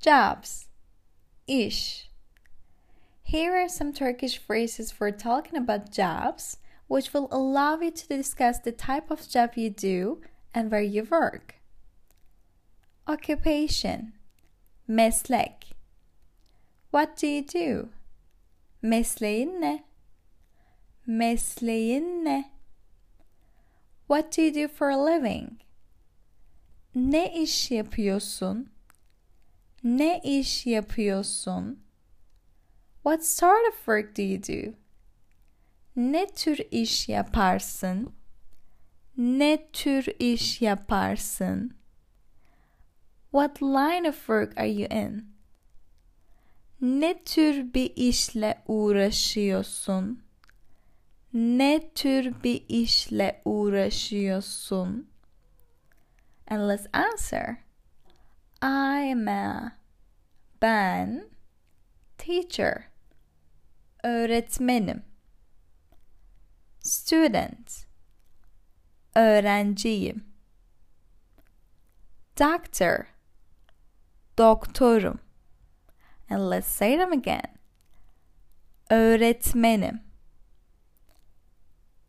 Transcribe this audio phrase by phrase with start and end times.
[0.00, 0.66] Jobs.
[1.46, 2.08] İş.
[3.22, 6.56] Here are some Turkish phrases for talking about jobs,
[6.88, 10.22] which will allow you to discuss the type of job you do
[10.54, 11.56] and where you work.
[13.06, 14.14] Occupation.
[14.88, 15.66] Meslek.
[16.90, 17.90] What do you do?
[18.82, 19.84] Mesleğin ne?
[21.06, 22.50] Mesleğin ne?
[24.08, 25.60] What do you do for a living?
[26.94, 28.70] Ne iş yapıyorsun?
[29.84, 31.82] Ne iş yapıyorsun?
[32.94, 34.74] What sort of work do you do?
[35.96, 38.14] Ne tür iş yaparsın?
[39.16, 41.74] Ne tür iş yaparsın?
[43.30, 45.34] What line of work are you in?
[46.80, 50.22] Ne tür bir işle uğraşıyorsun?
[51.32, 55.10] Ne tür bir işle uğraşıyorsun?
[56.50, 57.69] And let's answer.
[58.62, 59.72] I'm a
[60.60, 61.30] ben
[62.18, 62.90] teacher
[64.04, 65.02] öğretmenim
[66.80, 67.86] student
[69.14, 70.24] öğrenciyim
[72.36, 73.06] doctor
[74.38, 75.18] doktorum
[76.30, 77.58] and let's say them again
[78.90, 80.00] öğretmenim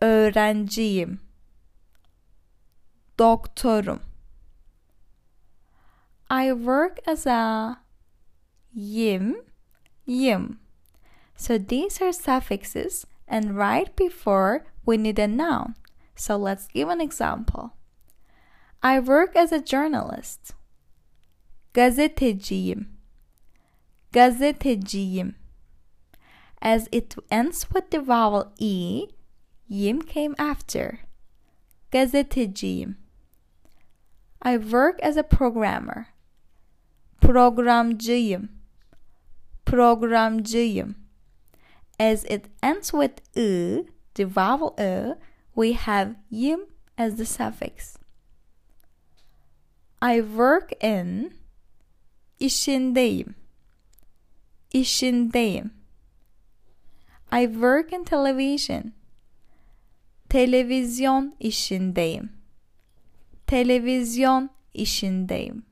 [0.00, 1.20] öğrenciyim
[3.18, 4.07] doktorum
[6.30, 7.78] I work as a
[8.74, 9.36] yim,
[10.04, 10.60] yim.
[11.36, 15.74] So these are suffixes and right before we need a noun.
[16.14, 17.74] So let's give an example.
[18.82, 20.52] I work as a journalist.
[21.74, 22.86] Gazeteciyim.
[24.12, 25.34] Gazeteciyim.
[26.60, 29.08] As it ends with the vowel E,
[29.66, 31.00] yim came after.
[31.90, 32.96] Gazeteciyim.
[34.42, 36.08] I work as a programmer.
[37.20, 38.48] Programcıyım.
[39.66, 40.94] Programcıyım.
[42.00, 45.18] As it ends with ı, the vowel ı,
[45.54, 46.60] we have yim
[46.98, 47.96] as the suffix.
[50.02, 51.32] I work in
[52.40, 53.34] işindeyim.
[54.72, 55.70] İşindeyim.
[57.32, 58.92] I work in television.
[60.28, 62.32] Televizyon işindeyim.
[63.46, 65.67] Televizyon işindeyim.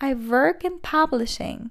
[0.00, 1.70] I work in publishing.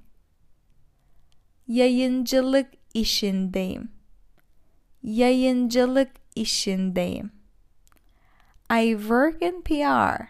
[1.68, 3.92] Yayıncılık işindeyim.
[5.04, 7.32] Yayıncılık işindeyim.
[8.70, 10.22] I work in PR.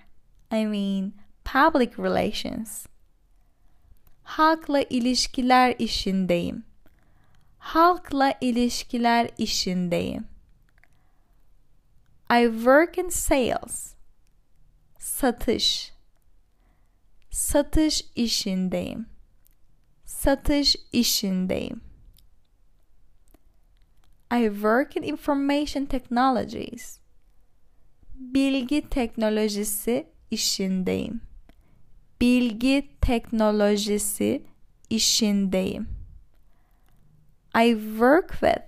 [0.51, 1.13] I mean
[1.45, 2.85] public relations.
[4.23, 6.63] Halkla ilişkiler işindeyim.
[7.57, 10.27] Halkla ilişkiler işindeyim.
[12.31, 13.95] I work in sales.
[14.99, 15.94] Satış
[17.35, 19.05] satış işindeyim.
[20.05, 21.81] Satış işindeyim.
[24.33, 26.99] I work in information technologies.
[28.15, 31.21] Bilgi teknolojisi işindeyim.
[32.21, 34.43] Bilgi teknolojisi
[34.89, 35.87] işindeyim.
[37.55, 38.65] I work with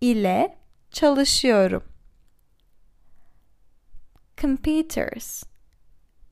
[0.00, 0.58] ile
[0.90, 1.84] çalışıyorum.
[4.36, 5.53] Computers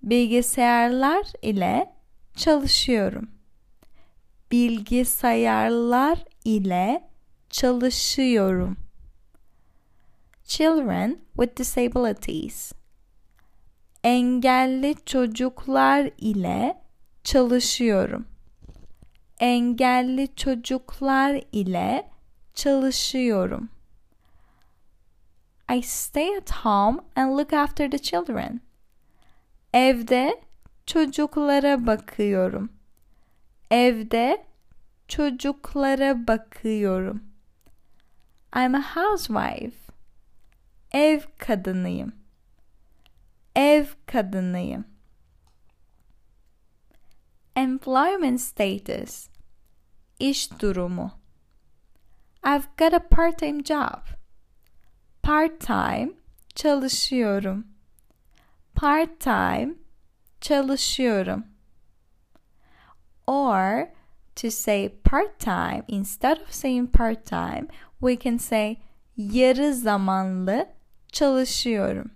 [0.02, 1.92] bilgisayarlar ile
[2.36, 3.30] çalışıyorum.
[4.50, 7.08] Bilgisayarlar ile
[7.50, 8.76] çalışıyorum.
[10.44, 12.72] Children with disabilities.
[14.04, 16.82] Engelli çocuklar ile
[17.24, 18.26] çalışıyorum.
[19.40, 22.10] Engelli çocuklar ile
[22.54, 23.68] çalışıyorum.
[25.76, 28.60] I stay at home and look after the children.
[29.72, 30.40] Evde
[30.86, 32.72] çocuklara bakıyorum.
[33.70, 34.46] Evde
[35.08, 37.22] çocuklara bakıyorum.
[38.56, 39.92] I'm a housewife.
[40.92, 42.12] Ev kadınıyım.
[43.56, 44.84] Ev kadınıyım.
[47.56, 49.28] Employment status.
[50.18, 51.10] İş durumu.
[52.46, 54.02] I've got a part-time job.
[55.22, 56.12] Part-time
[56.54, 57.71] çalışıyorum
[58.74, 59.74] part time
[60.40, 61.44] çalışıyorum.
[63.26, 63.92] Or
[64.34, 67.68] to say part time instead of saying part time,
[68.00, 68.76] we can say
[69.16, 70.68] yarı zamanlı
[71.12, 72.10] çalışıyorum.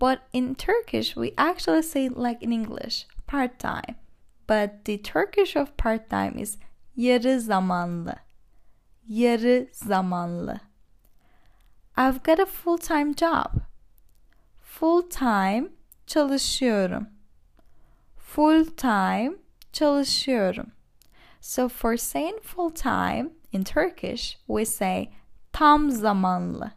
[0.00, 3.96] But in Turkish, we actually say like in English, part time.
[4.46, 6.58] But the Turkish of part time is
[6.96, 8.16] yarı zamanlı.
[9.08, 10.60] Yarı zamanlı.
[11.96, 13.65] I've got a full time job
[14.80, 15.68] full time
[16.06, 17.06] çalışıyorum.
[18.16, 19.32] Full time
[19.72, 20.72] çalışıyorum.
[21.40, 25.10] So for saying full time in Turkish, we say
[25.52, 26.70] tam zamanlı.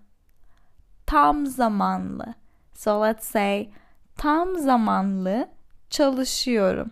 [1.06, 2.34] Tam zamanlı.
[2.74, 3.70] So let's say
[4.16, 5.50] tam zamanlı
[5.90, 6.92] çalışıyorum.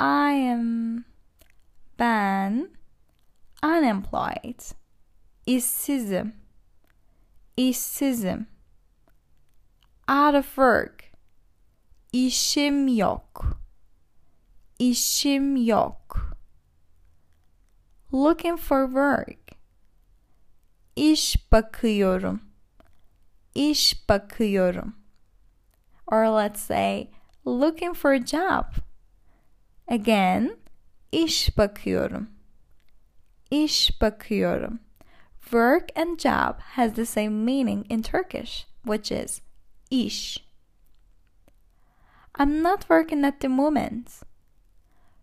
[0.00, 1.04] I am
[1.98, 2.68] ben
[3.62, 4.60] unemployed.
[5.46, 6.43] İşsizim.
[7.56, 8.46] İşsizim.
[10.10, 11.04] Out of work.
[12.12, 13.58] İşim yok.
[14.78, 16.30] İşim yok.
[18.12, 19.50] Looking for work.
[20.96, 22.42] İş bakıyorum.
[23.54, 24.96] İş bakıyorum.
[26.06, 27.10] Or let's say
[27.46, 28.64] looking for a job.
[29.88, 30.58] Again,
[31.12, 32.30] iş bakıyorum.
[33.50, 34.80] İş bakıyorum.
[35.52, 39.40] Work and job has the same meaning in Turkish, which is
[39.90, 40.38] iş.
[42.38, 44.22] I'm not working at the moment.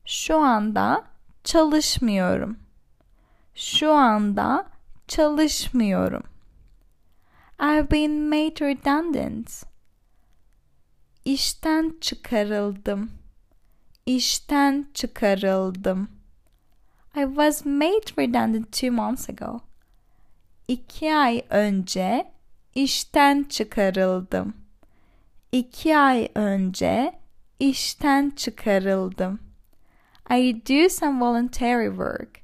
[0.06, 1.04] Şu anda
[1.44, 2.60] çalışmıyorum.
[3.56, 4.68] Şu anda
[5.08, 6.24] çalışmıyorum.
[7.60, 9.64] I've been made redundant.
[11.26, 13.12] İşten çıkarıldım.
[14.06, 16.10] İşten çıkarıldım.
[17.16, 19.62] I was made redundant two months ago.
[20.72, 22.32] İki ay önce
[22.76, 24.54] işten çıkarıldım.
[25.52, 27.14] İki ay önce
[27.60, 29.40] işten çıkarıldım.
[30.30, 32.40] I do some voluntary work.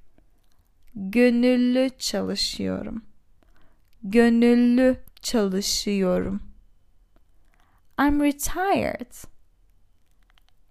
[0.95, 3.06] Gönüllü çalışıyorum.
[4.03, 6.41] Gönüllü çalışıyorum.
[8.00, 9.13] I'm retired.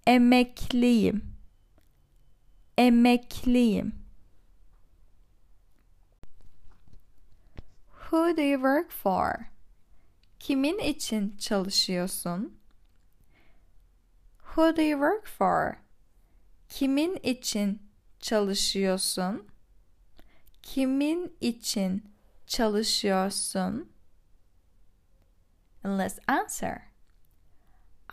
[0.06, 1.25] Emekliyim.
[2.79, 4.06] Emekliyim.
[8.11, 9.50] Who do you work for?
[10.38, 12.58] Kimin için çalışıyorsun?
[14.38, 15.76] Who do you work for?
[16.69, 17.82] Kimin için
[18.20, 19.49] çalışıyorsun?
[20.62, 22.12] Kimin için
[22.47, 23.93] çalışıyorsun?
[25.85, 26.82] And let's answer.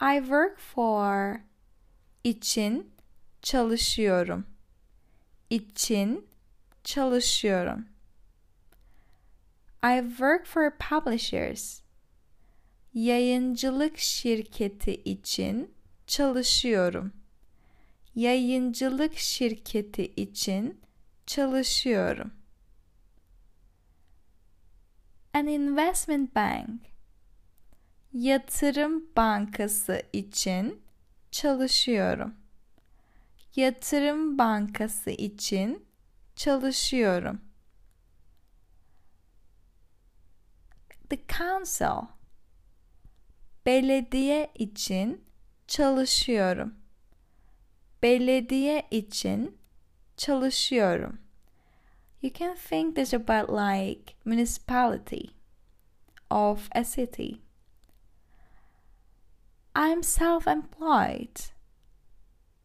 [0.01, 1.39] I work for
[2.23, 2.93] için
[3.41, 4.45] çalışıyorum.
[5.49, 6.27] İçin
[6.83, 7.92] çalışıyorum.
[9.83, 11.81] I work for publishers.
[12.93, 15.73] Yayıncılık şirketi için
[16.07, 17.13] çalışıyorum.
[18.15, 20.81] Yayıncılık şirketi için
[21.25, 22.31] çalışıyorum.
[25.33, 26.81] An investment bank.
[28.13, 30.81] Yatırım bankası için
[31.31, 32.35] çalışıyorum.
[33.55, 35.85] Yatırım bankası için
[36.35, 37.41] çalışıyorum.
[41.13, 42.07] The council.
[43.65, 45.25] Belediye için
[45.67, 46.75] çalışıyorum.
[48.03, 49.57] Belediye için
[50.17, 51.19] çalışıyorum.
[52.21, 55.25] You can think this about like municipality
[56.31, 57.31] of a city.
[59.75, 61.51] I'm self-employed.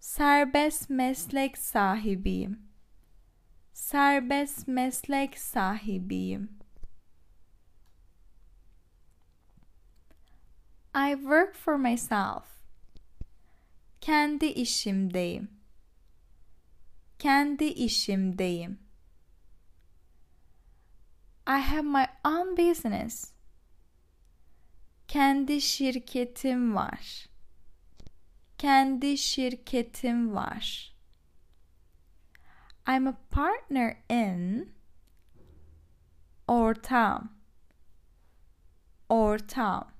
[0.00, 2.58] Serbest meslek sahibiyim.
[3.72, 6.57] Serbest meslek sahibiyim.
[11.00, 12.44] I work for myself.
[14.00, 15.48] Kendi işimdeyim.
[17.18, 18.78] Kendi işimdeyim.
[21.46, 23.32] I have my own business.
[25.08, 27.26] Kendi şirketim var.
[28.58, 30.94] Kendi şirketim var.
[32.88, 34.72] I'm a partner in
[36.48, 37.28] ortam.
[39.08, 39.97] Ortam.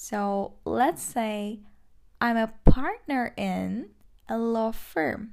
[0.00, 1.58] So let's say
[2.20, 3.90] I'm a partner in
[4.28, 5.32] a law firm.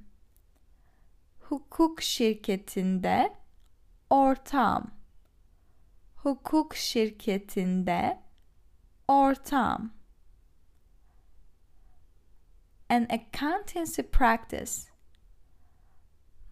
[1.39, 3.33] Hukuk şirketinde
[4.09, 4.91] ortam.
[6.15, 8.19] Hukuk şirketinde
[9.07, 9.93] ortam.
[12.89, 14.71] An accountancy practice.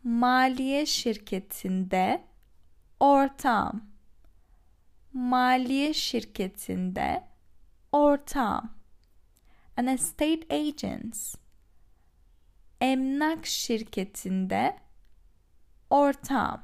[0.04, 2.24] Maliye şirketinde
[3.00, 3.86] ortam.
[5.14, 7.33] Maliye şirketinde ortam.
[9.78, 11.36] An estate agents.
[12.82, 14.78] Emlak şirketinde
[15.90, 16.64] ortam.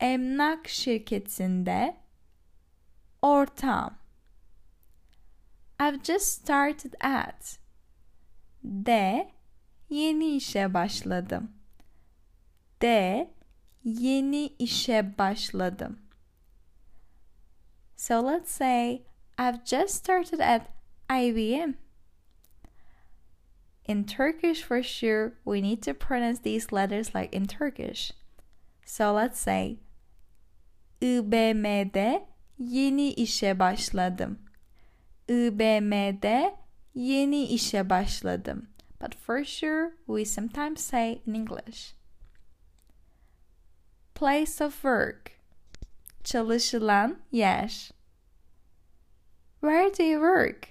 [0.00, 1.96] Emlak şirketinde
[3.22, 3.98] ortam.
[5.80, 7.58] I've just started at.
[8.64, 9.32] De
[9.88, 11.52] yeni işe başladım.
[12.82, 13.30] De
[13.84, 15.98] yeni işe başladım.
[17.96, 19.02] So let's say
[19.38, 20.70] I've just started at
[21.10, 21.74] IBM.
[23.86, 28.12] in Turkish for sure we need to pronounce these letters like in Turkish.
[28.84, 29.78] So let's say
[31.00, 32.26] IBM'de
[32.58, 34.38] yeni işe başladım.
[35.28, 36.54] IBM'de
[36.94, 38.68] yeni işe başladım.
[39.00, 41.94] But for sure we sometimes say in English.
[44.14, 45.32] Place of work.
[46.24, 47.90] Çalışılan yer.
[49.66, 50.68] Where do you work?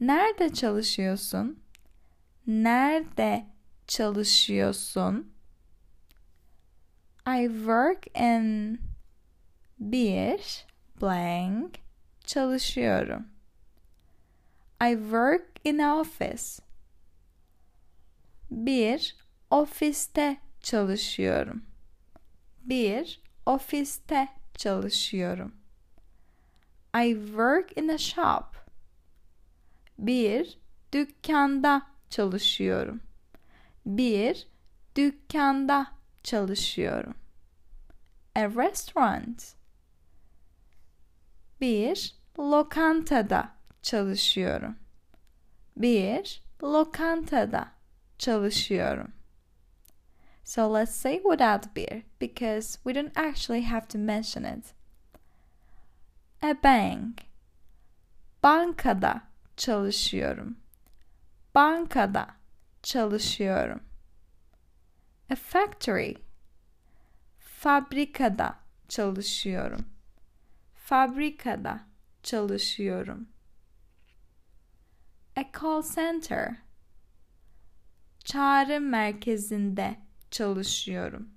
[0.00, 1.62] Nerede çalışıyorsun?
[2.46, 3.46] Nerede
[3.86, 5.32] çalışıyorsun?
[7.26, 8.80] I work in
[9.78, 10.66] bir
[11.00, 11.74] blank
[12.24, 13.26] çalışıyorum.
[14.82, 16.62] I work in office.
[18.50, 19.16] Bir
[19.50, 21.62] ofiste çalışıyorum.
[22.62, 25.54] Bir ofiste çalışıyorum.
[26.94, 28.56] I work in a shop.
[29.98, 30.58] Bir
[30.92, 33.00] dükkanda çalışıyorum.
[33.86, 34.48] Bir
[34.96, 35.86] dükkanda
[36.22, 37.14] çalışıyorum.
[38.34, 39.54] A restaurant.
[41.60, 43.52] Bir lokantada
[43.82, 44.76] çalışıyorum.
[45.76, 47.68] Bir lokantada
[48.18, 49.12] çalışıyorum.
[50.44, 54.77] So let's say without beer because we don't actually have to mention it.
[56.42, 57.20] A bank.
[58.42, 59.22] Bankada
[59.56, 60.56] çalışıyorum.
[61.54, 62.26] Bankada
[62.82, 63.80] çalışıyorum.
[65.30, 66.14] A factory.
[67.38, 69.86] Fabrikada çalışıyorum.
[70.74, 71.80] Fabrikada
[72.22, 73.28] çalışıyorum.
[75.36, 76.56] A call center.
[78.24, 79.96] Çağrı merkezinde
[80.30, 81.28] çalışıyorum.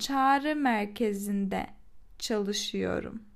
[0.00, 1.66] Çağrı merkezinde
[2.18, 3.29] çalışıyorum.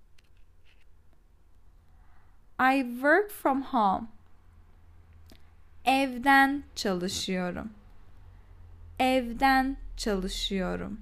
[2.59, 4.09] I work from home.
[5.85, 7.73] Evden çalışıyorum.
[8.99, 11.01] Evden çalışıyorum.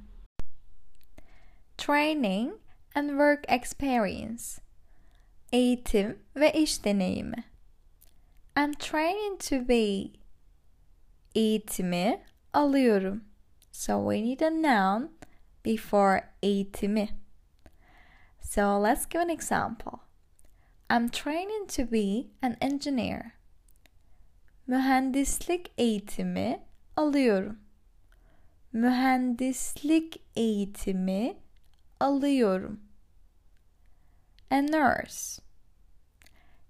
[1.78, 2.52] Training
[2.94, 4.42] and work experience.
[5.52, 7.44] Eğitim ve iş deneyimi.
[8.56, 10.10] I'm training to be.
[11.34, 13.24] Eğitimi alıyorum.
[13.72, 15.10] So we need a noun
[15.64, 17.08] before eğitimi.
[18.40, 20.11] So let's give an example.
[20.92, 23.32] I'm training to be an engineer.
[24.66, 26.62] Mühendislik eğitimi
[26.96, 27.58] alıyorum.
[28.72, 31.36] Mühendislik eğitimi
[32.00, 32.80] alıyorum.
[34.50, 35.42] A nurse.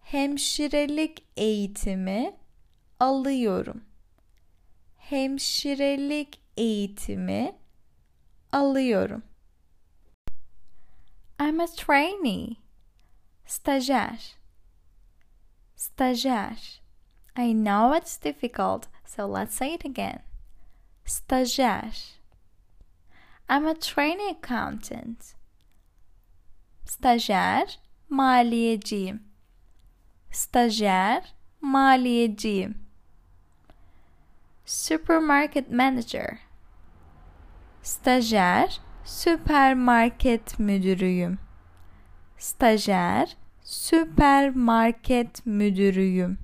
[0.00, 2.36] Hemşirelik eğitimi
[3.00, 3.84] alıyorum.
[4.98, 7.56] Hemşirelik eğitimi
[8.52, 9.22] alıyorum.
[11.40, 12.61] I'm a trainee.
[13.46, 14.18] Stajyer.
[15.76, 16.78] Stajyer.
[17.36, 20.20] I know it's difficult, so let's say it again.
[21.06, 22.12] Stajyer.
[23.48, 25.34] I'm a trainee accountant.
[26.86, 27.76] Stajyer,
[28.10, 29.20] maliyeciyim.
[30.30, 31.22] Stajyer,
[31.60, 32.74] maliyeciyim.
[34.64, 36.38] Supermarket manager.
[37.82, 41.38] Stajyer, süpermarket müdürüyüm.
[42.42, 46.38] Stajyer, süpermarket müdürüyüm.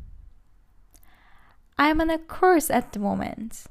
[1.81, 3.67] I'm on a course at the moment.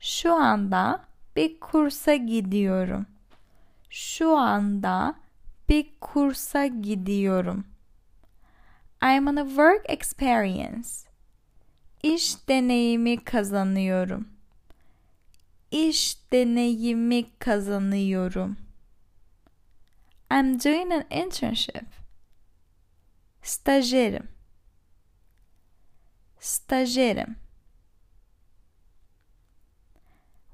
[0.00, 1.04] Şu anda
[1.36, 3.06] bir kursa gidiyorum.
[3.90, 5.14] Şu anda
[5.68, 7.64] bir kursa gidiyorum.
[9.02, 10.88] I'm on a work experience.
[12.02, 14.28] İş deneyimi kazanıyorum.
[15.70, 18.65] İş deneyimi kazanıyorum.
[20.30, 21.86] I'm doing an internship.
[23.42, 24.26] Stajyerim.
[26.40, 27.36] Stajyerim.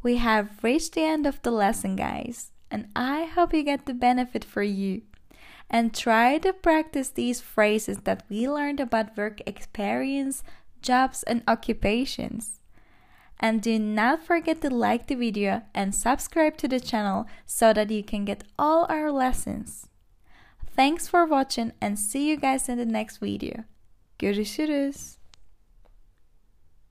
[0.02, 3.94] We have reached the end of the lesson, guys, and I hope you get the
[3.94, 5.02] benefit for you.
[5.70, 10.42] And try to practice these phrases that we learned about work experience,
[10.82, 12.61] jobs, and occupations.
[13.42, 17.90] And do not forget to like the video and subscribe to the channel so that
[17.90, 19.88] you can get all our lessons.
[20.76, 23.64] Thanks for watching and see you guys in the next video.
[24.18, 25.21] Görüşürüz.